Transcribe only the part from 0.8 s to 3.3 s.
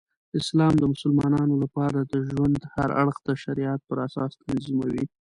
مسلمانانو لپاره د ژوند هر اړخ د